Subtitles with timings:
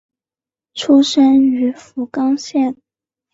[0.73, 2.75] 出身于福冈县。